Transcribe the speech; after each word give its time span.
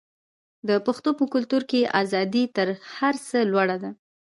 د 0.67 0.69
پښتنو 0.85 1.11
په 1.19 1.25
کلتور 1.33 1.63
کې 1.71 1.91
ازادي 2.01 2.43
تر 2.57 2.67
هر 2.95 3.15
څه 3.27 3.37
لوړه 3.51 3.77
ده. 3.83 3.91